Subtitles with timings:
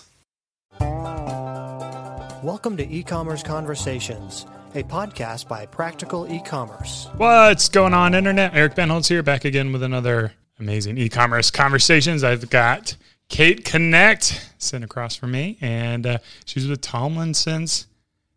[2.41, 7.07] Welcome to E-commerce Conversations, a podcast by Practical E-commerce.
[7.17, 8.53] What's going on, Internet?
[8.55, 12.23] Eric Bandholz here, back again with another amazing e-commerce conversations.
[12.23, 12.95] I've got
[13.27, 17.87] Kate Connect sitting across from me, and uh, she's with Tomlinson's.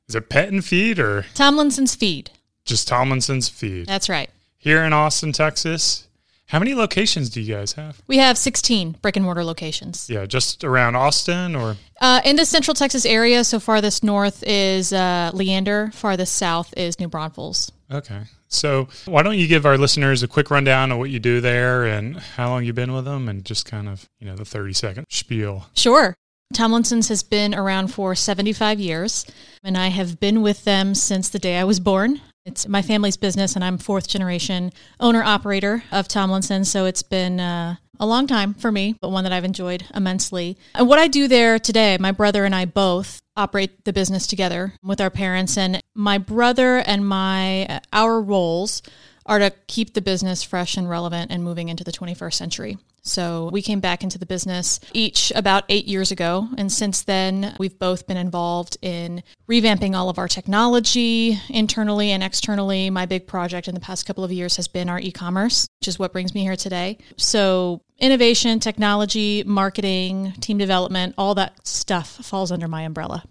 [0.08, 2.30] Is it Pet and Feed or Tomlinson's Feed.
[2.64, 3.86] just Tomlinson's Feed?
[3.86, 4.28] That's right.
[4.58, 6.08] Here in Austin, Texas.
[6.52, 8.02] How many locations do you guys have?
[8.08, 10.10] We have 16 brick and mortar locations.
[10.10, 14.92] Yeah, just around Austin or Uh, in the central Texas area, so farthest north is
[14.92, 17.72] uh, Leander, farthest south is New Braunfels.
[17.90, 18.24] okay.
[18.48, 21.84] So why don't you give our listeners a quick rundown of what you do there
[21.86, 24.74] and how long you've been with them and just kind of, you know, the 30
[24.74, 25.68] second spiel.
[25.74, 26.14] Sure.
[26.52, 29.24] Tomlinson's has been around for 75 years,
[29.64, 32.20] and I have been with them since the day I was born.
[32.44, 36.64] It's my family's business, and I'm fourth generation owner operator of Tomlinson.
[36.64, 40.58] So it's been uh, a long time for me, but one that I've enjoyed immensely.
[40.74, 44.74] And what I do there today, my brother and I both operate the business together
[44.82, 48.82] with our parents, and my brother and my our roles
[49.26, 52.78] are to keep the business fresh and relevant and moving into the 21st century.
[53.02, 56.48] So we came back into the business each about eight years ago.
[56.56, 62.22] And since then, we've both been involved in revamping all of our technology internally and
[62.22, 62.90] externally.
[62.90, 65.88] My big project in the past couple of years has been our e commerce, which
[65.88, 66.98] is what brings me here today.
[67.16, 73.24] So innovation, technology, marketing, team development, all that stuff falls under my umbrella.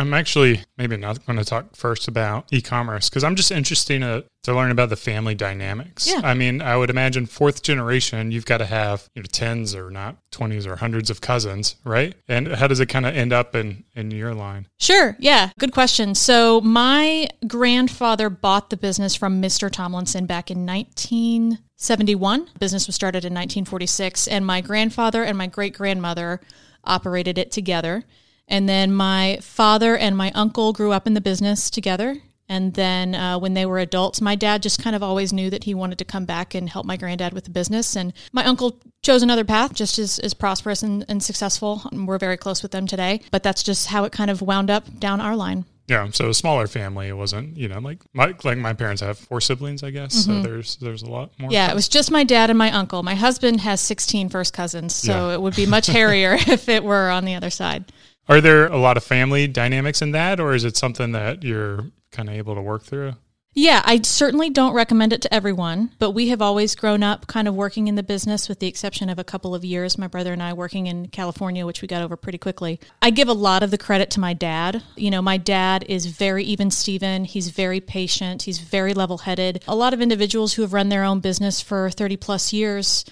[0.00, 4.24] I'm actually maybe not going to talk first about e-commerce because I'm just interested to,
[4.44, 6.08] to learn about the family dynamics.
[6.08, 6.22] Yeah.
[6.24, 9.90] I mean, I would imagine fourth generation, you've got to have you know tens or
[9.90, 12.14] not twenties or hundreds of cousins, right?
[12.28, 14.68] And how does it kind of end up in in your line?
[14.78, 15.16] Sure.
[15.18, 15.50] Yeah.
[15.58, 16.14] Good question.
[16.14, 19.70] So, my grandfather bought the business from Mr.
[19.70, 22.48] Tomlinson back in 1971.
[22.58, 26.40] Business was started in 1946, and my grandfather and my great grandmother
[26.84, 28.04] operated it together.
[28.50, 32.16] And then my father and my uncle grew up in the business together.
[32.48, 35.62] And then uh, when they were adults, my dad just kind of always knew that
[35.64, 37.94] he wanted to come back and help my granddad with the business.
[37.96, 41.82] And my uncle chose another path, just as, as prosperous and, and successful.
[41.92, 43.20] And we're very close with them today.
[43.30, 45.64] But that's just how it kind of wound up down our line.
[45.86, 47.08] Yeah, so a smaller family.
[47.08, 50.14] It wasn't, you know, like my like my parents have four siblings, I guess.
[50.24, 51.48] So there's there's a lot more.
[51.48, 51.52] Mm-hmm.
[51.52, 53.02] Yeah, it was just my dad and my uncle.
[53.02, 55.34] My husband has 16 first cousins, so Yeah.
[55.34, 57.86] it would be much hairier if it were on the other side.
[58.30, 61.86] Are there a lot of family dynamics in that, or is it something that you're
[62.12, 63.14] kind of able to work through?
[63.54, 67.48] Yeah, I certainly don't recommend it to everyone, but we have always grown up kind
[67.48, 70.32] of working in the business with the exception of a couple of years, my brother
[70.32, 72.78] and I working in California, which we got over pretty quickly.
[73.02, 74.84] I give a lot of the credit to my dad.
[74.94, 77.24] You know, my dad is very even Steven.
[77.24, 78.42] He's very patient.
[78.42, 79.64] He's very level headed.
[79.66, 83.04] A lot of individuals who have run their own business for 30 plus years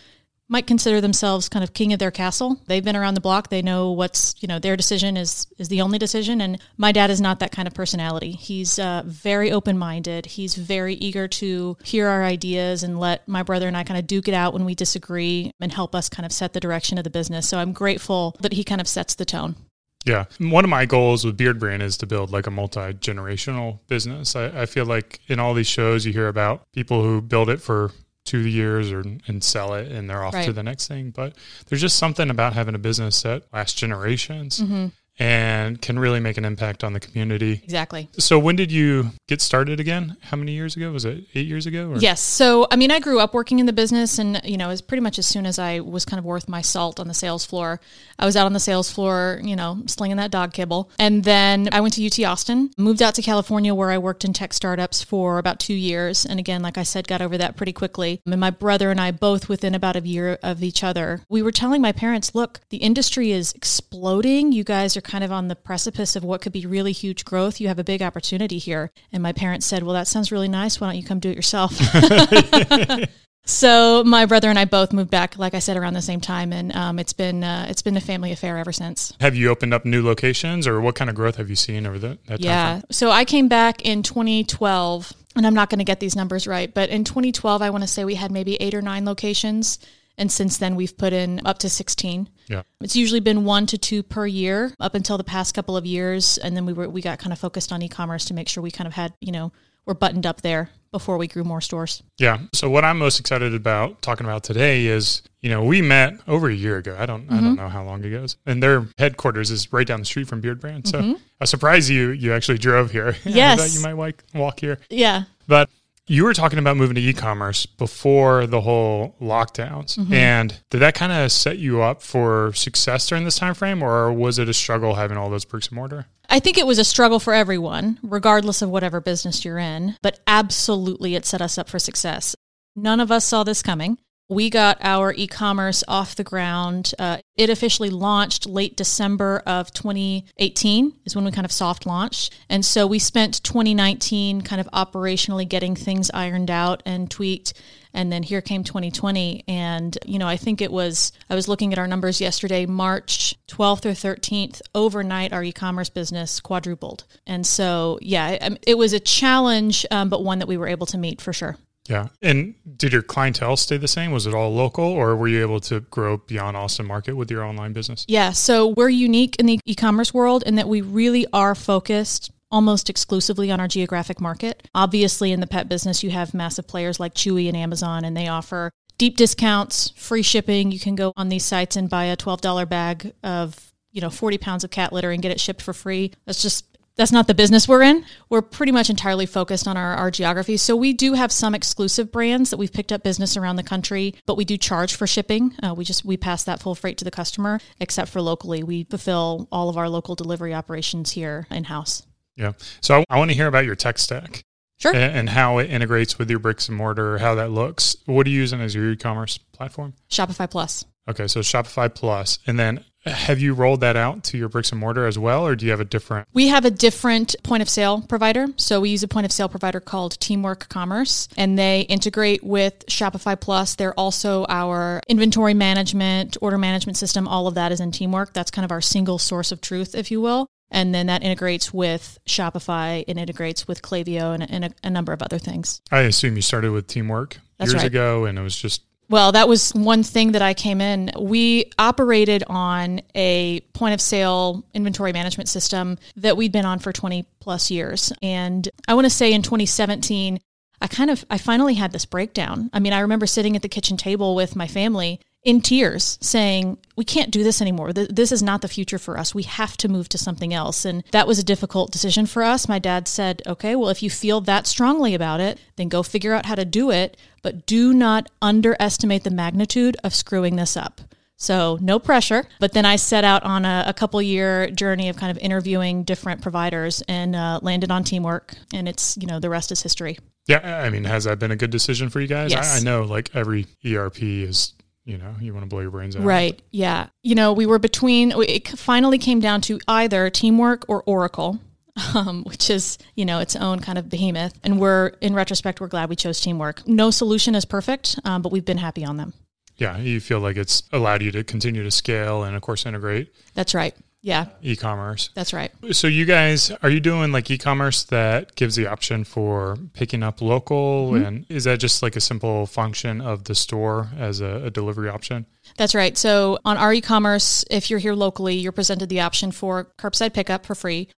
[0.49, 2.61] might consider themselves kind of king of their castle.
[2.67, 3.51] They've been around the block.
[3.51, 7.11] They know what's, you know, their decision is is the only decision and my dad
[7.11, 8.33] is not that kind of personality.
[8.33, 10.27] He's uh, very open-minded.
[10.27, 14.07] He's very eager to hear our ideas and let my brother and I kind of
[14.07, 17.05] duke it out when we disagree and help us kind of set the direction of
[17.05, 17.49] the business.
[17.49, 19.57] So I'm grateful that he kind of sets the tone.
[20.05, 20.25] Yeah.
[20.39, 24.35] One of my goals with Beardbrand is to build like a multi generational business.
[24.35, 27.61] I, I feel like in all these shows, you hear about people who build it
[27.61, 27.91] for
[28.29, 31.11] two years or and sell it and they're off to the next thing.
[31.11, 31.35] But
[31.67, 34.87] there's just something about having a business that lasts generations Mm-hmm.
[35.19, 37.61] And can really make an impact on the community.
[37.65, 38.09] Exactly.
[38.19, 40.17] So when did you get started again?
[40.23, 40.93] How many years ago?
[40.93, 41.91] Was it eight years ago?
[41.91, 41.97] Or?
[41.99, 42.21] Yes.
[42.21, 45.01] So, I mean, I grew up working in the business, and you know, as pretty
[45.01, 47.81] much as soon as I was kind of worth my salt on the sales floor,
[48.19, 50.91] I was out on the sales floor, you know, slinging that dog kibble.
[50.99, 54.33] And then I went to UT Austin, moved out to California, where I worked in
[54.33, 56.25] tech startups for about two years.
[56.25, 58.21] And again, like I said, got over that pretty quickly.
[58.25, 61.23] And my brother and I both within about a year of each other.
[61.29, 64.53] We were telling my parents, look, the industry is exploding.
[64.53, 67.61] You guys are kind of on the precipice of what could be really huge growth.
[67.61, 68.93] You have a big opportunity here.
[69.13, 70.81] And my parents said, well, that sounds really nice.
[70.81, 71.77] Why don't you come do it yourself?
[73.49, 76.53] So my brother and I both moved back, like I said, around the same time,
[76.53, 79.15] and um, it's been uh, it's been a family affair ever since.
[79.21, 81.99] Have you opened up new locations or what kind of growth have you seen over
[81.99, 82.83] the, that time Yeah.
[82.91, 86.73] So I came back in 2012, and I'm not going to get these numbers right,
[86.73, 89.79] but in 2012, I want to say we had maybe eight or nine locations.
[90.19, 92.29] And since then, we've put in up to 16.
[92.49, 92.63] Yeah.
[92.81, 96.39] It's usually been one to two per year up until the past couple of years.
[96.39, 98.63] And then we were, we got kind of focused on e commerce to make sure
[98.63, 99.53] we kind of had, you know,
[99.87, 102.03] we're buttoned up there before we grew more stores.
[102.19, 102.39] Yeah.
[102.53, 106.49] So what I'm most excited about talking about today is, you know, we met over
[106.49, 106.97] a year ago.
[106.99, 107.55] I don't I don't mm-hmm.
[107.55, 108.27] know how long ago.
[108.45, 110.87] And their headquarters is right down the street from Beardbrand.
[110.89, 111.13] So mm-hmm.
[111.13, 113.17] I was surprised you you actually drove here.
[113.25, 113.59] I Yes.
[113.59, 114.79] thought you might like walk here.
[114.91, 115.25] Yeah.
[115.47, 115.71] But
[116.09, 119.99] you were talking about moving to e-commerce before the whole lockdowns.
[119.99, 120.13] Mm-hmm.
[120.13, 124.13] And did that kind of set you up for success during this time frame or
[124.13, 126.07] was it a struggle having all those bricks and mortar?
[126.31, 130.21] I think it was a struggle for everyone, regardless of whatever business you're in, but
[130.27, 132.37] absolutely it set us up for success.
[132.77, 133.99] None of us saw this coming.
[134.31, 136.93] We got our e commerce off the ground.
[136.99, 142.39] Uh, it officially launched late December of 2018, is when we kind of soft launched.
[142.51, 147.55] And so we spent 2019 kind of operationally getting things ironed out and tweaked.
[147.95, 149.45] And then here came 2020.
[149.49, 153.35] And, you know, I think it was, I was looking at our numbers yesterday, March
[153.49, 157.05] 12th or 13th, overnight, our e commerce business quadrupled.
[157.27, 160.87] And so, yeah, it, it was a challenge, um, but one that we were able
[160.89, 161.57] to meet for sure.
[161.89, 162.09] Yeah.
[162.23, 164.13] And did your clientele stay the same?
[164.13, 167.43] Was it all local or were you able to grow beyond Austin market with your
[167.43, 168.05] online business?
[168.09, 172.31] Yeah, so we're unique in the e commerce world in that we really are focused
[172.51, 174.69] almost exclusively on our geographic market.
[174.75, 178.29] Obviously, in the pet business, you have massive players like Chewy and Amazon, and they
[178.29, 180.73] offer deep discounts, free shipping.
[180.73, 184.39] You can go on these sites and buy a $12 bag of, you know, 40
[184.39, 186.13] pounds of cat litter and get it shipped for free.
[186.27, 188.05] That's just that's not the business we're in.
[188.29, 190.57] We're pretty much entirely focused on our, our geography.
[190.57, 194.15] So we do have some exclusive brands that we've picked up business around the country,
[194.27, 195.55] but we do charge for shipping.
[195.63, 198.63] Uh, we just we pass that full freight to the customer, except for locally.
[198.63, 202.03] We fulfill all of our local delivery operations here in house.
[202.37, 202.53] Yeah.
[202.81, 204.43] So I, I want to hear about your tech stack
[204.79, 204.95] Sure.
[204.95, 207.97] and, and how it integrates with your bricks and mortar, how that looks.
[208.07, 209.95] What are you using as your e-commerce platform?
[210.11, 210.85] Shopify Plus.
[211.09, 214.81] Okay, so Shopify Plus, and then have you rolled that out to your bricks and
[214.81, 216.29] mortar as well, or do you have a different?
[216.33, 218.47] We have a different point of sale provider.
[218.57, 222.87] So we use a point of sale provider called Teamwork Commerce, and they integrate with
[222.87, 223.75] Shopify Plus.
[223.75, 227.29] They're also our inventory management, order management system.
[227.29, 228.33] All of that is in Teamwork.
[228.33, 230.47] That's kind of our single source of truth, if you will.
[230.71, 235.13] And then that integrates with Shopify and integrates with Klaviyo and, and a, a number
[235.13, 235.81] of other things.
[235.91, 237.87] I assume you started with Teamwork That's years right.
[237.87, 241.11] ago, and it was just Well, that was one thing that I came in.
[241.19, 246.93] We operated on a point of sale inventory management system that we'd been on for
[246.93, 248.13] 20 plus years.
[248.21, 250.41] And I want to say in 2017,
[250.81, 252.71] I kind of I finally had this breakdown.
[252.73, 256.77] I mean, I remember sitting at the kitchen table with my family in tears saying,
[256.95, 257.93] "We can't do this anymore.
[257.95, 259.35] This is not the future for us.
[259.35, 262.69] We have to move to something else." And that was a difficult decision for us.
[262.69, 266.35] My dad said, "Okay, well, if you feel that strongly about it, then go figure
[266.35, 271.01] out how to do it, but do not underestimate the magnitude of screwing this up."
[271.39, 272.45] So no pressure.
[272.61, 276.03] But then I set out on a, a couple year journey of kind of interviewing
[276.03, 278.55] different providers and uh, landed on Teamwork.
[278.75, 280.19] And it's you know the rest is history.
[280.47, 280.83] yeah.
[280.85, 282.51] I mean, has that been a good decision for you guys?
[282.51, 282.75] Yes.
[282.75, 284.75] I, I know, like every ERP is,
[285.09, 286.23] you know, you want to blow your brains out.
[286.23, 286.61] Right.
[286.71, 287.07] Yeah.
[287.23, 291.59] You know, we were between, it finally came down to either Teamwork or Oracle.
[292.15, 294.57] Um, which is, you know, its own kind of behemoth.
[294.63, 296.87] And we're, in retrospect, we're glad we chose Teamwork.
[296.87, 299.35] No solution is perfect, um, but we've been happy on them.
[299.79, 303.35] Yeah, you feel like it's allowed you to continue to scale and, of course, integrate
[303.55, 303.97] That's right.
[304.21, 305.31] Yeah, e-commerce.
[305.35, 305.71] that's right.
[305.93, 310.43] So you guys, are you doing like e-commerce that gives the option for picking up
[310.43, 311.25] local, Mm-hmm.
[311.25, 315.09] and is that just like a simple function of the store as a, a delivery
[315.09, 315.47] option?
[315.77, 316.19] That's right.
[316.19, 320.67] So on our e-commerce, if you're here locally, you're presented the option for curbside pickup
[320.67, 321.09] for free,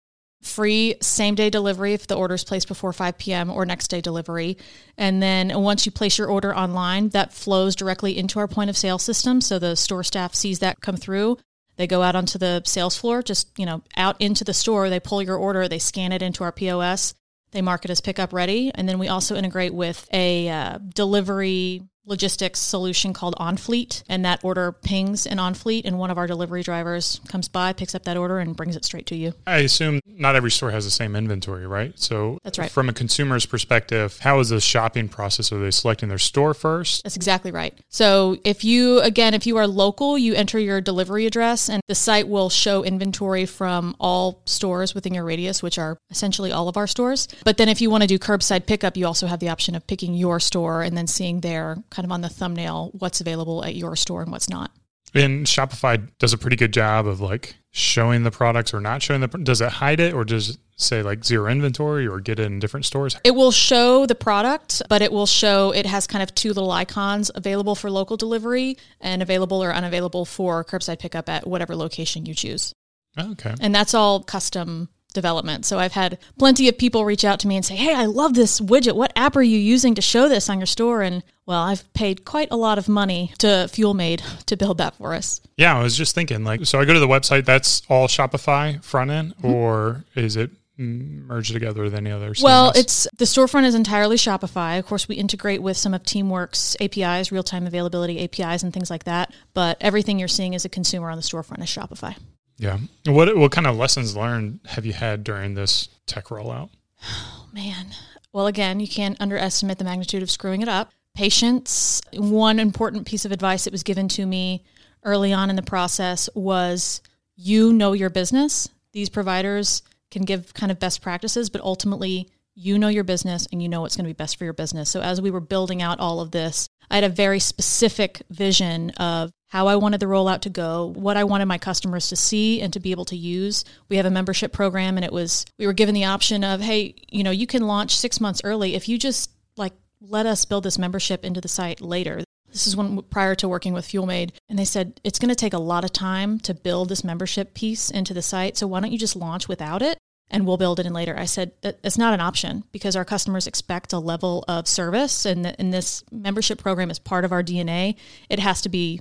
[0.42, 3.50] free same day delivery if the order is placed before 5 p.m.
[3.50, 4.59] or next day delivery.
[4.99, 8.76] And then once you place your order online, that flows directly into our point of
[8.76, 9.40] sale system.
[9.40, 11.38] So the store staff sees that come through.
[11.80, 14.90] They go out onto the sales floor, just, you know, out into the store.
[14.90, 17.14] They pull your order, they scan it into our POS.
[17.52, 18.70] They mark it as pickup ready.
[18.75, 24.02] And then we also integrate with a uh, delivery logistics solution called OnFleet.
[24.09, 27.95] And that order pings in OnFleet, and one of our delivery drivers comes by, picks
[27.95, 29.33] up that order, and brings it straight to you.
[29.47, 31.99] I assume not every store has the same inventory, right?
[31.99, 32.71] So That's right.
[32.71, 35.52] From a consumer's perspective, how is the shopping process?
[35.52, 37.02] Are they selecting their store first?
[37.04, 37.78] That's exactly right.
[37.88, 41.95] So if you, again, if you are local, you enter your delivery address and the
[41.95, 46.76] site will show inventory from all stores within your radius, which are essentially all of
[46.76, 47.28] our stores.
[47.45, 49.87] But then if you want to do curbside pickup, you also have the option of
[49.87, 53.75] picking your store and then seeing there kind of on the thumbnail what's available at
[53.75, 54.70] your store and what's not.
[55.14, 59.20] And Shopify does a pretty good job of like showing the products or not showing
[59.20, 59.26] the.
[59.26, 62.59] Does it hide it or does it say like zero inventory or get it in
[62.59, 63.16] different stores?
[63.25, 66.70] It will show the product, but it will show it has kind of two little
[66.70, 72.25] icons available for local delivery and available or unavailable for curbside pickup at whatever location
[72.25, 72.73] you choose.
[73.18, 73.54] Oh, okay.
[73.61, 75.67] And that's all custom development.
[75.67, 78.35] So I've had plenty of people reach out to me and say, Hey, I love
[78.35, 78.95] this widget.
[78.95, 81.02] What app are you using to show this on your store?
[81.02, 85.14] And well, I've paid quite a lot of money to FuelMade to build that for
[85.14, 85.40] us.
[85.57, 88.83] Yeah, I was just thinking like, so I go to the website, that's all Shopify
[88.85, 89.52] front end, mm-hmm.
[89.52, 90.50] or is it
[90.81, 92.31] merged together with any other?
[92.31, 92.43] CMS?
[92.43, 94.79] Well, it's the storefront is entirely Shopify.
[94.79, 98.90] Of course, we integrate with some of Teamworks APIs, real time availability APIs, and things
[98.90, 99.33] like that.
[99.55, 102.17] But everything you're seeing as a consumer on the storefront is Shopify.
[102.61, 102.76] Yeah.
[103.07, 106.69] What what kind of lessons learned have you had during this tech rollout?
[107.02, 107.87] Oh man.
[108.33, 110.93] Well, again, you can't underestimate the magnitude of screwing it up.
[111.14, 112.02] Patience.
[112.12, 114.62] One important piece of advice that was given to me
[115.02, 117.00] early on in the process was
[117.35, 118.69] you know your business.
[118.93, 123.62] These providers can give kind of best practices, but ultimately you know your business and
[123.62, 124.90] you know what's going to be best for your business.
[124.90, 128.90] So as we were building out all of this, I had a very specific vision
[128.90, 132.61] of how I wanted the rollout to go, what I wanted my customers to see
[132.61, 133.64] and to be able to use.
[133.88, 136.95] We have a membership program and it was we were given the option of, hey,
[137.09, 140.64] you know, you can launch 6 months early if you just like let us build
[140.64, 142.23] this membership into the site later.
[142.49, 145.52] This is when prior to working with FuelMade, and they said it's going to take
[145.52, 148.57] a lot of time to build this membership piece into the site.
[148.57, 149.99] So why don't you just launch without it?
[150.30, 151.16] and we'll build it in later.
[151.19, 155.26] I said that it's not an option because our customers expect a level of service,
[155.26, 157.97] and, and this membership program is part of our DNA.
[158.28, 159.00] It has to be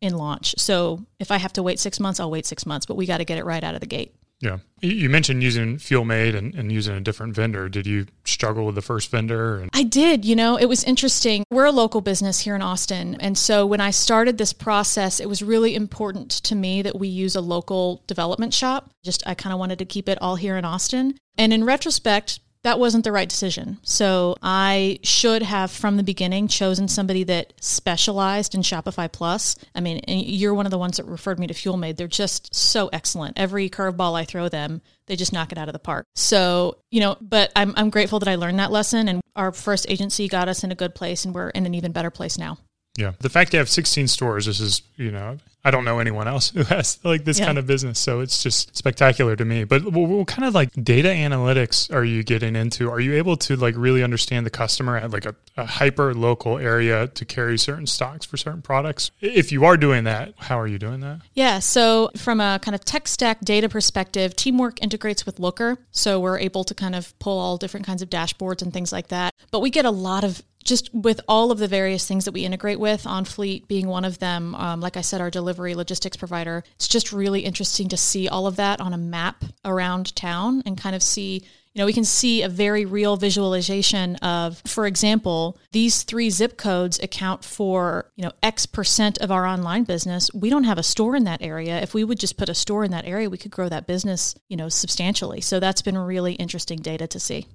[0.00, 0.54] in launch.
[0.58, 3.18] So if I have to wait six months, I'll wait six months, but we got
[3.18, 4.14] to get it right out of the gate.
[4.40, 4.58] Yeah.
[4.80, 7.68] You mentioned using FuelMade and, and using a different vendor.
[7.68, 9.58] Did you struggle with the first vendor?
[9.58, 10.24] And- I did.
[10.24, 11.44] You know, it was interesting.
[11.50, 13.18] We're a local business here in Austin.
[13.20, 17.08] And so when I started this process, it was really important to me that we
[17.08, 18.90] use a local development shop.
[19.04, 21.18] Just, I kind of wanted to keep it all here in Austin.
[21.36, 23.78] And in retrospect, that wasn't the right decision.
[23.82, 29.56] So I should have from the beginning chosen somebody that specialized in Shopify Plus.
[29.74, 31.96] I mean, you're one of the ones that referred me to FuelMade.
[31.96, 33.38] They're just so excellent.
[33.38, 36.06] Every curveball I throw them, they just knock it out of the park.
[36.14, 39.88] So, you know, but I'm, I'm grateful that I learned that lesson and our first
[39.88, 42.58] agency got us in a good place and we're in an even better place now.
[43.00, 43.12] Yeah.
[43.20, 46.50] The fact you have 16 stores, this is, you know, I don't know anyone else
[46.50, 47.46] who has like this yeah.
[47.46, 47.98] kind of business.
[47.98, 49.64] So it's just spectacular to me.
[49.64, 52.90] But what, what, kind of like data analytics are you getting into?
[52.90, 56.58] Are you able to like really understand the customer at like a, a hyper local
[56.58, 59.10] area to carry certain stocks for certain products?
[59.20, 61.20] If you are doing that, how are you doing that?
[61.34, 61.58] Yeah.
[61.58, 65.78] So from a kind of tech stack data perspective, Teamwork integrates with Looker.
[65.90, 69.08] So we're able to kind of pull all different kinds of dashboards and things like
[69.08, 69.34] that.
[69.50, 72.44] But we get a lot of just with all of the various things that we
[72.44, 76.64] integrate with, OnFleet being one of them, um, like I said, our delivery logistics provider,
[76.74, 80.76] it's just really interesting to see all of that on a map around town and
[80.76, 81.42] kind of see.
[81.72, 86.56] You know, we can see a very real visualization of, for example, these three zip
[86.56, 90.34] codes account for, you know, X percent of our online business.
[90.34, 91.80] We don't have a store in that area.
[91.80, 94.34] If we would just put a store in that area, we could grow that business,
[94.48, 95.40] you know, substantially.
[95.40, 97.46] So that's been really interesting data to see.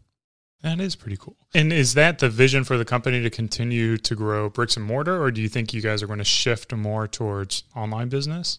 [0.65, 1.37] That is pretty cool.
[1.53, 5.21] And is that the vision for the company to continue to grow bricks and mortar,
[5.21, 8.57] or do you think you guys are going to shift more towards online business?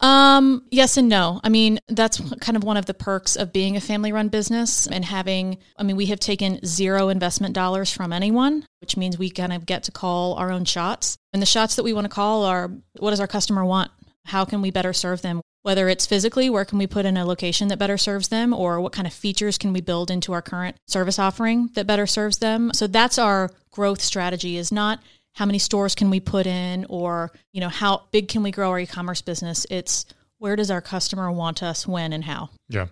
[0.00, 1.42] Um, yes and no.
[1.44, 4.86] I mean, that's kind of one of the perks of being a family run business
[4.86, 9.28] and having, I mean, we have taken zero investment dollars from anyone, which means we
[9.28, 11.18] kind of get to call our own shots.
[11.34, 13.90] And the shots that we want to call are what does our customer want?
[14.24, 15.42] How can we better serve them?
[15.62, 18.80] Whether it's physically, where can we put in a location that better serves them, or
[18.80, 22.38] what kind of features can we build into our current service offering that better serves
[22.38, 22.72] them.
[22.74, 25.00] So that's our growth strategy is not
[25.34, 28.70] how many stores can we put in or, you know, how big can we grow
[28.70, 29.66] our e-commerce business?
[29.70, 30.04] It's
[30.38, 32.50] where does our customer want us, when and how?
[32.68, 32.88] Yeah.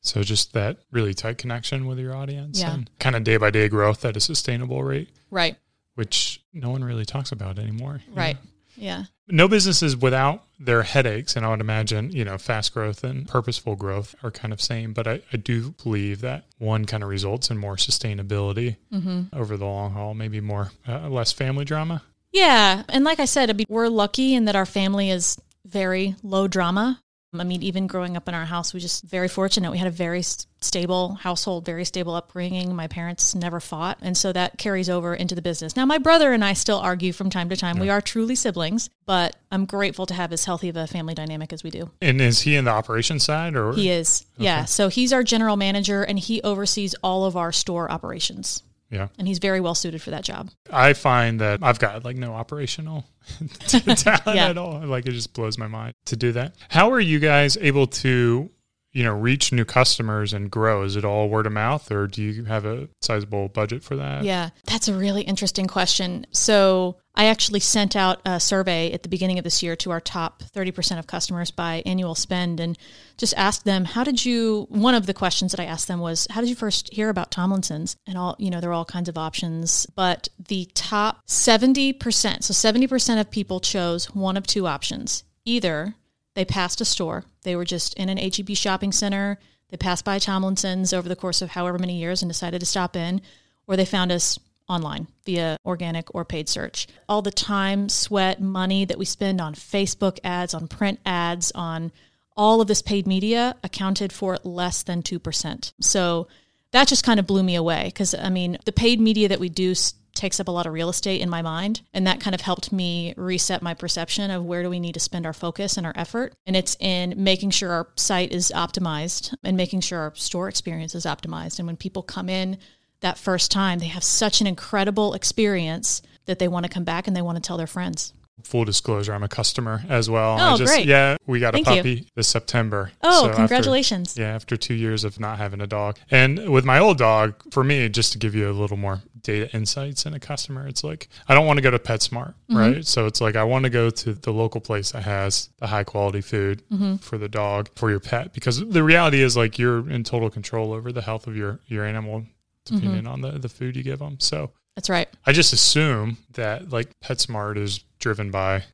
[0.00, 2.72] So just that really tight connection with your audience yeah.
[2.72, 5.10] and kind of day by day growth at a sustainable rate.
[5.30, 5.56] Right.
[5.96, 8.00] Which no one really talks about anymore.
[8.14, 8.36] Right.
[8.36, 8.50] Know?
[8.76, 9.04] Yeah.
[9.32, 11.34] No businesses without their headaches.
[11.34, 14.92] And I would imagine, you know, fast growth and purposeful growth are kind of same.
[14.92, 19.22] But I, I do believe that one kind of results in more sustainability mm-hmm.
[19.32, 22.02] over the long haul, maybe more, uh, less family drama.
[22.30, 22.84] Yeah.
[22.88, 26.46] And like I said, I mean, we're lucky in that our family is very low
[26.46, 27.01] drama.
[27.34, 29.70] I mean, even growing up in our house, we just very fortunate.
[29.70, 32.76] We had a very stable household, very stable upbringing.
[32.76, 33.98] My parents never fought.
[34.02, 35.74] And so that carries over into the business.
[35.74, 37.76] Now, my brother and I still argue from time to time.
[37.76, 37.82] Yeah.
[37.82, 41.54] We are truly siblings, but I'm grateful to have as healthy of a family dynamic
[41.54, 41.90] as we do.
[42.02, 43.72] And is he in the operations side or?
[43.72, 44.26] He is.
[44.36, 44.44] Okay.
[44.44, 44.66] Yeah.
[44.66, 48.62] So he's our general manager and he oversees all of our store operations.
[48.92, 49.08] Yeah.
[49.18, 50.50] And he's very well suited for that job.
[50.70, 53.06] I find that I've got like no operational
[53.68, 54.48] talent Yeah.
[54.50, 54.80] at all.
[54.86, 56.54] Like it just blows my mind to do that.
[56.68, 58.50] How are you guys able to,
[58.92, 60.82] you know, reach new customers and grow?
[60.82, 64.24] Is it all word of mouth or do you have a sizable budget for that?
[64.24, 66.26] Yeah, that's a really interesting question.
[66.30, 70.00] So, I actually sent out a survey at the beginning of this year to our
[70.00, 72.78] top 30% of customers by annual spend and
[73.18, 76.26] just asked them, how did you, one of the questions that I asked them was,
[76.30, 77.96] how did you first hear about Tomlinson's?
[78.06, 82.00] And all, you know, there are all kinds of options, but the top 70%,
[82.42, 85.24] so 70% of people chose one of two options.
[85.44, 85.94] Either
[86.34, 90.18] they passed a store, they were just in an HEB shopping center, they passed by
[90.18, 93.22] Tomlinson's over the course of however many years and decided to stop in,
[93.66, 96.86] or they found us online via organic or paid search.
[97.08, 101.92] All the time, sweat, money that we spend on Facebook ads, on print ads, on
[102.36, 105.72] all of this paid media accounted for less than 2%.
[105.80, 106.28] So
[106.72, 109.48] that just kind of blew me away because, I mean, the paid media that we
[109.48, 109.74] do
[110.14, 111.80] takes up a lot of real estate in my mind.
[111.94, 115.00] And that kind of helped me reset my perception of where do we need to
[115.00, 116.34] spend our focus and our effort.
[116.46, 120.94] And it's in making sure our site is optimized and making sure our store experience
[120.94, 121.58] is optimized.
[121.58, 122.58] And when people come in,
[123.00, 127.06] that first time, they have such an incredible experience that they want to come back
[127.08, 128.12] and they want to tell their friends.
[128.44, 130.36] Full disclosure, I'm a customer as well.
[130.40, 130.86] Oh, I just, great.
[130.86, 131.76] Yeah, we got Thank a you.
[131.76, 132.90] puppy this September.
[133.02, 134.16] Oh, So after- congratulations.
[134.16, 135.98] yeah, after two years of not having a dog.
[136.10, 139.48] And with my old dog, for me, just to give you a little more data
[139.54, 142.56] insights in a customer, it's like I don't want to go to PetSmart, Mm-hmm.
[142.56, 142.86] right?
[142.86, 145.84] So it's like I want to go to the local place that has the high
[145.84, 146.96] quality food Mm-hmm.
[146.96, 148.32] for the dog, for your pet.
[148.32, 151.84] Because the reality is like you're in total control over the health of your, your
[151.84, 152.24] animal
[152.64, 153.08] depending Mm-hmm.
[153.08, 154.16] on the, the food you give them.
[154.20, 155.08] So That's right.
[155.26, 158.64] I just assume that like PetSmart is driven by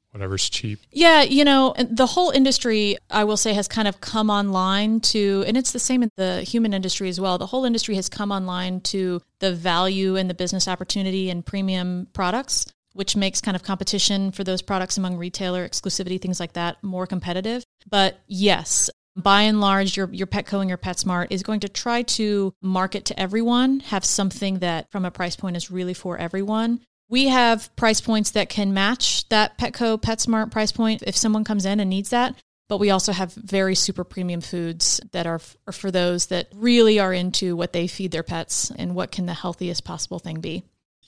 [0.50, 0.80] cheap.
[0.90, 5.44] Yeah, you know, the whole industry, I will say, has kind of come online to,
[5.46, 7.38] and it's the same in the human industry as well.
[7.38, 12.08] The whole industry has come online to the value and the business opportunity and premium
[12.12, 16.82] products, which makes kind of competition for those products among retailer exclusivity, things like that,
[16.82, 17.64] more competitive.
[17.88, 22.02] But yes, by and large, your your Petco and your PetSmart is going to try
[22.02, 26.80] to market to everyone, have something that from a price point is really for everyone.
[27.08, 31.64] We have price points that can match that Petco PetSmart price point if someone comes
[31.64, 32.34] in and needs that.
[32.68, 36.48] But we also have very super premium foods that are, f- are for those that
[36.54, 40.40] really are into what they feed their pets and what can the healthiest possible thing
[40.40, 40.64] be.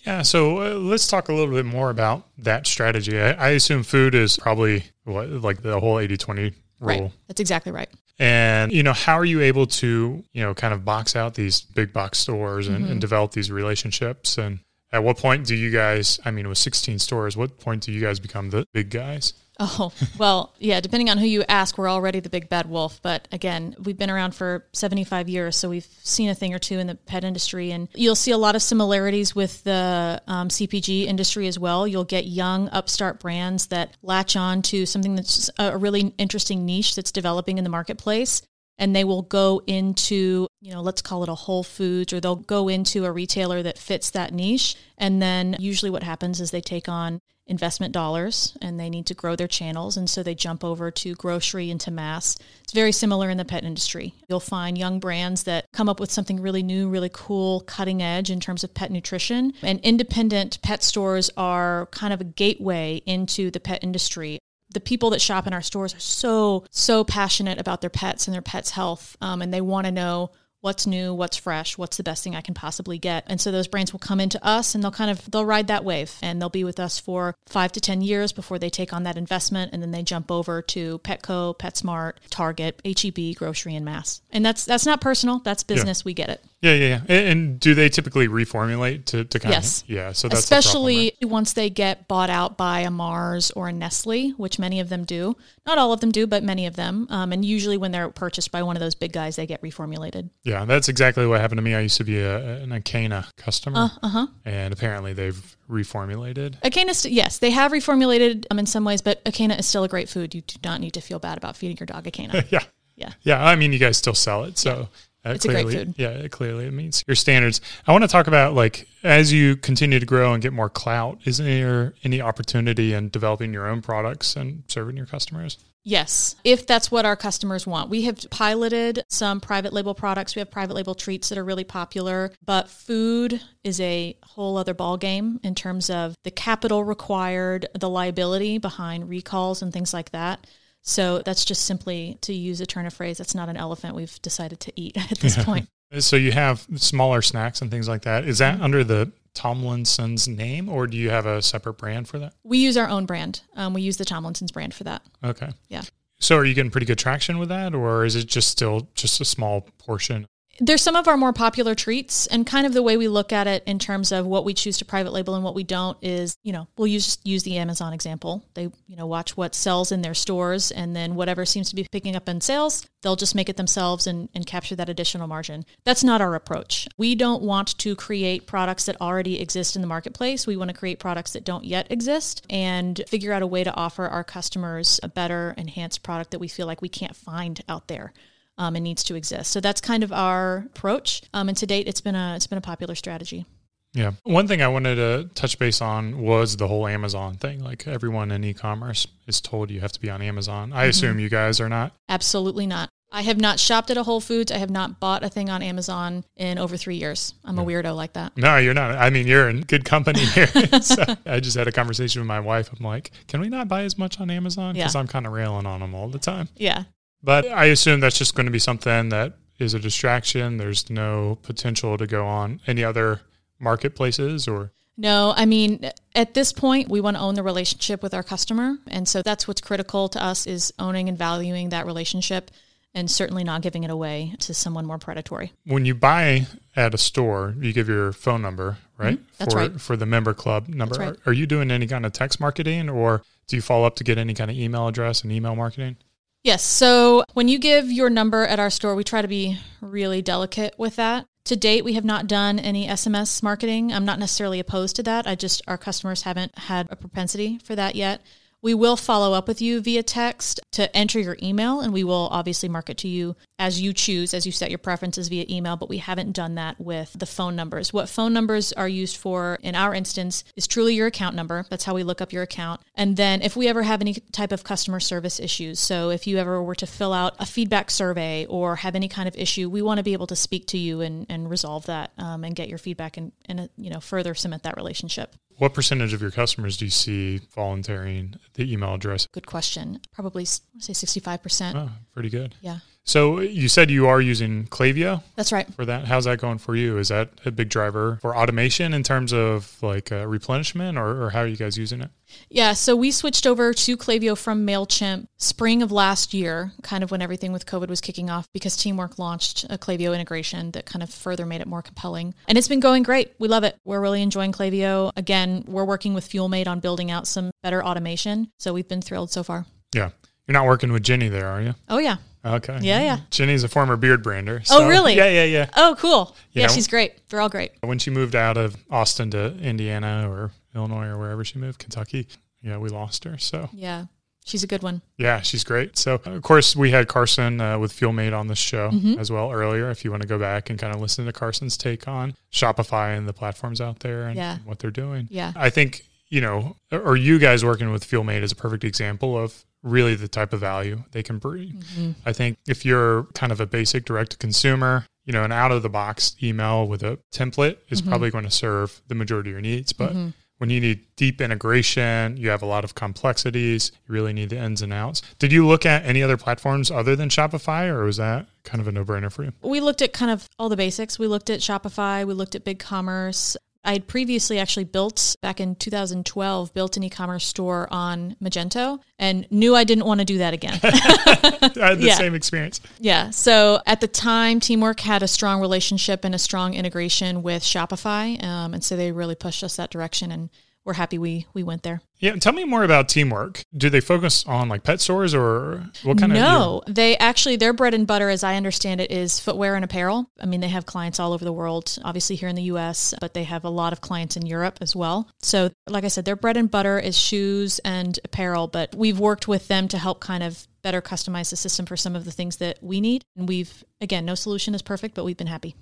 [0.06, 3.20] Yeah, so uh, let's talk a little bit more about that strategy.
[3.20, 6.54] I, I assume food is probably what like the whole 80-20 rule.
[6.80, 7.12] Right.
[7.28, 7.90] That's exactly right.
[8.18, 11.60] And you know, how are you able to, you know, kind of box out these
[11.60, 12.92] big box stores and, Mm-hmm.
[12.92, 14.60] and develop these relationships and
[14.92, 18.00] at what point do you guys, I mean, with 16 stores, what point do you
[18.00, 19.34] guys become the big guys?
[19.62, 22.98] Oh, well, yeah, depending on who you ask, we're already the big bad wolf.
[23.02, 26.78] But again, we've been around for 75 years, so we've seen a thing or two
[26.78, 27.70] in the pet industry.
[27.70, 31.86] And you'll see a lot of similarities with the um, CPG industry as well.
[31.86, 36.94] You'll get young, upstart brands that latch on to something that's a really interesting niche
[36.94, 38.40] that's developing in the marketplace.
[38.80, 42.34] And they will go into, you know, let's call it a Whole Foods, or they'll
[42.34, 44.74] go into a retailer that fits that niche.
[44.96, 49.14] And then usually what happens is they take on investment dollars and they need to
[49.14, 49.96] grow their channels.
[49.96, 52.38] And so they jump over to grocery and to mass.
[52.62, 54.14] It's very similar in the pet industry.
[54.28, 58.30] You'll find young brands that come up with something really new, really cool, cutting edge
[58.30, 59.52] in terms of pet nutrition.
[59.62, 64.38] And independent pet stores are kind of a gateway into the pet industry.
[64.72, 68.34] The people that shop in our stores are so, so passionate about their pets and
[68.34, 69.16] their pets' health.
[69.20, 70.30] Um, and they want to know
[70.60, 73.24] what's new, what's fresh, what's the best thing I can possibly get.
[73.26, 75.84] And so those brands will come into us and they'll kind of they'll ride that
[75.84, 79.04] wave and they'll be with us for 5 to 10 years before they take on
[79.04, 84.20] that investment and then they jump over to Petco, PetSmart, Target, HEB, grocery and mass.
[84.30, 86.44] And that's that's not personal, that's business, we get it.
[86.62, 87.00] Yeah, yeah, yeah.
[87.08, 89.80] And, and do they typically reformulate to, to kind Yes.
[89.82, 90.12] of, yeah.
[90.12, 91.30] So that's the problem, Especially right?
[91.30, 95.04] once they get bought out by a Mars or a Nestle, which many of them
[95.04, 95.36] do.
[95.66, 97.06] Not all of them do, but many of them.
[97.08, 100.28] Um, and usually when they're purchased by one of those big guys, they get reformulated.
[100.44, 101.74] Yeah, that's exactly what happened to me.
[101.74, 104.26] I used to be a, an Acana customer, Uh huh.
[104.44, 106.60] and apparently they've reformulated.
[106.60, 109.88] Acana, st- yes, they have reformulated um, in some ways, but Acana is still a
[109.88, 110.34] great food.
[110.34, 112.44] You do not need to feel bad about feeding your dog Acana.
[112.50, 112.64] yeah,
[112.96, 113.12] Yeah.
[113.22, 113.44] yeah.
[113.44, 114.88] I mean, you guys still sell it, so
[115.22, 115.94] that It's a great food.
[115.96, 117.60] yeah, it clearly it meets your standards.
[117.86, 121.18] I want to talk about like as you continue to grow and get more clout.
[121.24, 125.58] Is there any opportunity in developing your own products and serving your customers?
[125.82, 127.88] Yes, if that's what our customers want.
[127.88, 130.36] We have piloted some private label products.
[130.36, 134.74] We have private label treats that are really popular, but food is a whole other
[134.74, 140.46] ballgame in terms of the capital required, the liability behind recalls and things like that.
[140.82, 143.18] So that's just simply to use a turn of phrase.
[143.18, 145.68] That's not an elephant we've decided to eat at this point.
[145.98, 148.24] So you have smaller snacks and things like that.
[148.24, 152.34] Is that under the Tomlinson's name, or do you have a separate brand for that?
[152.44, 153.40] We use our own brand.
[153.56, 155.02] Um, we use the Tomlinson's brand for that.
[155.24, 155.50] Okay.
[155.68, 155.82] Yeah.
[156.20, 159.20] So are you getting pretty good traction with that, or is it just still just
[159.20, 160.28] a small portion?
[160.62, 163.46] There's some of our more popular treats, and kind of the way we look at
[163.46, 166.36] it in terms of what we choose to private label and what we don't is,
[166.42, 168.44] you know, we'll use use the Amazon example.
[168.52, 171.86] They, you know, watch what sells in their stores, and then whatever seems to be
[171.90, 175.64] picking up in sales, they'll just make it themselves and, and capture that additional margin.
[175.84, 176.86] That's not our approach.
[176.98, 180.46] We don't want to create products that already exist in the marketplace.
[180.46, 183.74] We want to create products that don't yet exist and figure out a way to
[183.74, 187.88] offer our customers a better, enhanced product that we feel like we can't find out
[187.88, 188.12] there
[188.60, 189.50] um, and needs to exist.
[189.50, 191.22] So that's kind of our approach.
[191.34, 193.46] Um, and to date, it's been a it's been a popular strategy.
[193.92, 194.12] Yeah.
[194.22, 197.64] One thing I wanted to touch base on was the whole Amazon thing.
[197.64, 200.72] Like everyone in e-commerce is told you have to be on Amazon.
[200.72, 201.92] I assume you guys are not.
[202.08, 202.88] Absolutely not.
[203.10, 204.52] I have not shopped at a Whole Foods.
[204.52, 207.34] I have not bought a thing on Amazon in over three years.
[207.44, 208.36] I'm a weirdo like that.
[208.36, 208.92] No, you're not.
[208.92, 210.46] I mean, you're in good company here.
[210.80, 212.70] so I just had a conversation with my wife.
[212.72, 214.74] I'm like, can we not buy as much on Amazon?
[214.74, 215.00] Because Yeah.
[215.00, 216.48] I'm kind of railing on them all the time.
[216.56, 216.84] Yeah.
[217.22, 220.56] But I assume that's just going to be something that is a distraction.
[220.56, 223.20] There's no potential to go on any other
[223.58, 224.72] marketplaces or.
[224.96, 228.76] No, I mean, at this point, we want to own the relationship with our customer.
[228.88, 232.50] And so that's what's critical to us is owning and valuing that relationship
[232.94, 235.52] and certainly not giving it away to someone more predatory.
[235.64, 239.14] When you buy at a store, you give your phone number, right?
[239.14, 239.32] Mm-hmm.
[239.38, 239.80] That's for, right.
[239.80, 240.96] For the member club number.
[240.96, 241.10] right.
[241.10, 244.04] Are, are you doing any kind of text marketing or do you follow up to
[244.04, 245.96] get any kind of email address and email marketing?
[246.42, 246.62] Yes.
[246.62, 250.74] So when you give your number at our store, we try to be really delicate
[250.78, 251.26] with that.
[251.44, 253.92] To date, we have not done any SMS marketing.
[253.92, 255.26] I'm not necessarily opposed to that.
[255.26, 258.22] I just, our customers haven't had a propensity for that yet.
[258.62, 262.28] We will follow up with you via text to enter your email, and we will
[262.30, 265.76] obviously mark it to you as you choose, as you set your preferences via email,
[265.76, 267.92] but we haven't done that with the phone numbers.
[267.92, 271.64] What phone numbers are used for in our instance is truly your account number.
[271.70, 272.82] That's how we look up your account.
[272.94, 276.36] And then if we ever have any type of customer service issues, so if you
[276.36, 279.80] ever were to fill out a feedback survey or have any kind of issue, we
[279.80, 282.68] want to be able to speak to you and, and resolve that um, and get
[282.68, 285.34] your feedback and, and uh, you know further cement that relationship.
[285.60, 289.26] What percentage of your customers do you see volunteering the email address?
[289.26, 290.00] Good question.
[290.10, 291.74] Probably say 65%.
[291.74, 292.54] Oh, pretty good.
[292.62, 295.72] Yeah, So you said you are using Klaviyo that's right.
[295.74, 296.04] for that.
[296.04, 296.98] How's that going for you?
[296.98, 301.30] Is that a big driver for automation in terms of like uh, replenishment or, or
[301.30, 302.10] how are you guys using it?
[302.48, 307.10] Yeah, so we switched over to Klaviyo from MailChimp spring of last year, kind of
[307.10, 311.02] when everything with COVID was kicking off, because Teamwork launched a Klaviyo integration that kind
[311.02, 312.34] of further made it more compelling.
[312.46, 313.32] And it's been going great.
[313.40, 313.76] We love it.
[313.84, 315.10] We're really enjoying Klaviyo.
[315.16, 318.52] Again, we're working with FuelMade on building out some better automation.
[318.58, 319.66] So we've been thrilled so far.
[319.92, 320.10] Yeah.
[320.50, 321.76] You're not working with Jenny there, are you?
[321.88, 322.16] Oh, yeah.
[322.44, 322.76] Okay.
[322.82, 323.18] Yeah, yeah.
[323.30, 324.62] Jenny's a former beard brander.
[324.68, 325.14] Oh, really?
[325.14, 325.70] Yeah, yeah, yeah.
[325.76, 326.34] Oh, cool.
[326.50, 327.12] You yeah, know- she's great.
[327.28, 327.70] They're all great.
[327.82, 332.26] When she moved out of Austin to Indiana or Illinois or wherever she moved, Kentucky,
[332.62, 333.38] yeah, we lost her.
[333.38, 334.06] So Yeah,
[334.44, 335.02] she's a good one.
[335.18, 335.96] yeah, she's great.
[335.96, 339.20] So of course we had Carson uh, with FuelMade on the show Mm-hmm.
[339.20, 339.88] as well earlier.
[339.92, 343.16] If you want to go back and kind of listen to Carson's take on Shopify
[343.16, 344.58] and the platforms out there and Yeah.
[344.64, 345.28] what they're doing.
[345.30, 345.52] Yeah.
[345.54, 349.64] I think, you know, or you guys working with FuelMade is a perfect example of
[349.82, 351.72] really the type of value they can bring.
[351.72, 352.10] Mm-hmm.
[352.26, 355.72] I think if you're kind of a basic direct to consumer, you know, an out
[355.72, 358.10] of the box email with a template is Mm-hmm.
[358.10, 359.92] probably going to serve the majority of your needs.
[359.92, 360.14] But
[360.58, 364.58] when you need deep integration, you have a lot of complexities, you really need the
[364.58, 365.22] ins and outs.
[365.38, 368.88] Did you look at any other platforms other than Shopify or was that kind of
[368.88, 369.52] a no brainer for you?
[369.62, 371.18] We looked at kind of all the basics.
[371.18, 373.56] We looked at Shopify, we looked at BigCommerce.
[373.82, 379.46] I had previously actually built back in 2012 built an e-commerce store on Magento and
[379.50, 380.78] knew I didn't want to do that again.
[380.82, 382.14] I had the Yeah.
[382.16, 382.80] same experience.
[382.98, 383.30] yeah.
[383.30, 388.42] So at the time, Teamwork had a strong relationship and a strong integration with Shopify,
[388.44, 390.50] um, and so they really pushed us that direction, and
[390.84, 392.00] we're happy we we went there.
[392.18, 393.62] Yeah, tell me more about teamwork.
[393.74, 397.72] Do they focus on like pet stores or what kind of no, they actually their
[397.72, 400.30] bread and butter, as I understand it, is footwear and apparel.
[400.40, 403.34] I mean, they have clients all over the world, obviously here in the U.S., but
[403.34, 405.28] they have a lot of clients in Europe as well.
[405.40, 408.66] So, like I said, their bread and butter is shoes and apparel.
[408.68, 412.16] But we've worked with them to help kind of better customize the system for some
[412.16, 413.24] of the things that we need.
[413.36, 415.74] And we've again, no solution is perfect, but we've been happy.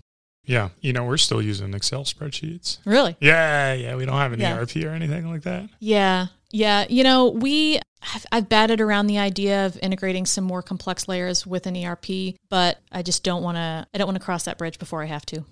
[0.48, 2.78] Yeah, you know, we're still using Excel spreadsheets.
[2.86, 3.16] Really?
[3.20, 4.56] Yeah, yeah, we don't have an Yeah.
[4.56, 5.68] ERP or anything like that.
[5.78, 6.28] Yeah.
[6.50, 6.86] Yeah.
[6.88, 7.78] You know, we
[8.14, 12.36] I've, I've batted around the idea of integrating some more complex layers with an ERP,
[12.48, 15.06] but I just don't want to I don't want to cross that bridge before I
[15.06, 15.44] have to.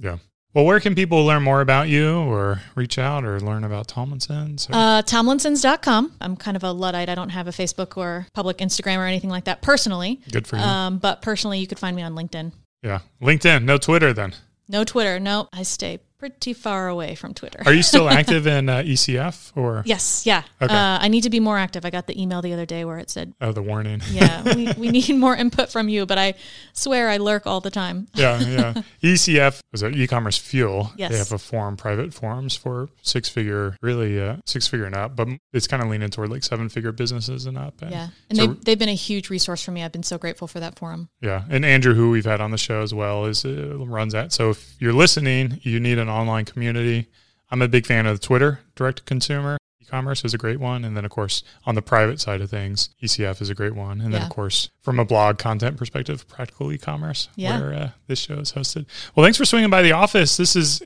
[0.00, 0.16] Yeah.
[0.54, 4.66] Well, where can people learn more about you or reach out or learn about Tomlinson's?
[4.70, 6.12] Or- Uh, Tomlinsons.com.
[6.22, 7.10] I'm kind of a Luddite.
[7.10, 10.20] I don't have a Facebook or public Instagram or anything like that personally.
[10.32, 10.62] Good for you.
[10.62, 12.52] Um, but personally, you could find me on LinkedIn.
[12.82, 13.00] Yeah.
[13.20, 14.34] LinkedIn, no Twitter then.
[14.68, 15.18] No Twitter.
[15.18, 17.62] No, I stay pretty far away from Twitter.
[17.64, 19.82] Are you still active in uh, ECF or?
[19.86, 20.42] Yes, yeah.
[20.60, 20.74] Okay.
[20.74, 21.84] Uh, I need to be more active.
[21.84, 24.02] I got the email the other day where it said, Oh, the warning.
[24.10, 26.34] yeah, we, we need more input from you, but I
[26.72, 28.08] swear I lurk all the time.
[28.14, 28.82] yeah, yeah.
[29.02, 30.92] ECF is an e-commerce fuel.
[30.96, 31.12] Yes.
[31.12, 35.66] They have a forum, private forums for six-figure, really uh, six-figure and up, but it's
[35.66, 37.80] kind of leaning toward like seven-figure businesses and up.
[37.82, 38.08] And Yeah.
[38.28, 39.82] And so- they've, they've been a huge resource for me.
[39.84, 41.08] I've been so grateful for that forum.
[41.20, 44.32] Yeah, and Andrew, who we've had on the show as well, is uh, runs that.
[44.32, 47.06] So if you're listening, you need an online community.
[47.50, 49.56] I'm a big fan of Twitter, direct to consumer.
[49.80, 52.90] E-commerce is a great one, and then of course on the private side of things,
[53.02, 54.26] ECF is a great one, and then Yeah.
[54.26, 57.58] of course from a blog content perspective, practical e-commerce, Yeah.
[57.60, 58.84] where uh, this show is hosted.
[59.14, 60.36] Well, thanks for swinging by the office.
[60.36, 60.82] This is.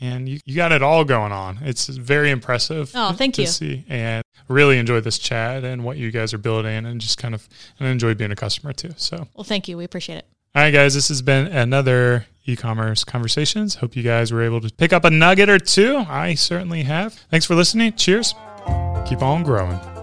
[0.00, 1.58] Man, you, you got it all going on.
[1.62, 2.92] It's very impressive.
[2.94, 3.48] Oh, thank to you.
[3.48, 7.34] See, and really enjoyed this chat and what you guys are building, and just kind
[7.34, 7.46] of
[7.78, 8.94] and enjoyed being a customer too.
[8.96, 9.76] So Well, thank you.
[9.76, 10.26] We appreciate it.
[10.54, 13.76] all right, guys, this has been another e-commerce conversations.
[13.76, 16.04] Hope you guys were able to pick up a nugget or two.
[16.08, 17.14] I certainly have.
[17.30, 17.94] Thanks for listening.
[17.94, 18.34] Cheers.
[19.06, 19.97] Keep on growing.